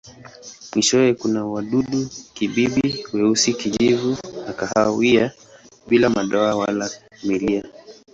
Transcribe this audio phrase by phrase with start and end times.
[0.75, 5.31] Mwishowe kuna wadudu-kibibi weusi, kijivu au kahawia
[5.87, 6.89] bila madoa wala
[7.23, 7.63] milia.